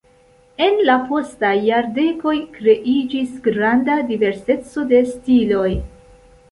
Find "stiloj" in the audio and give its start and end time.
5.15-5.71